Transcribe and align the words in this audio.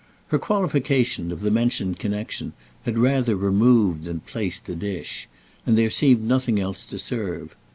Her 0.29 0.39
qualification 0.39 1.31
of 1.31 1.41
the 1.41 1.51
mentioned 1.51 1.99
connexion 1.99 2.53
had 2.85 2.97
rather 2.97 3.35
removed 3.35 4.05
than 4.05 4.21
placed 4.21 4.67
a 4.67 4.73
dish, 4.73 5.29
and 5.63 5.77
there 5.77 5.91
seemed 5.91 6.23
nothing 6.23 6.59
else 6.59 6.85
to 6.85 6.97
serve. 6.97 7.55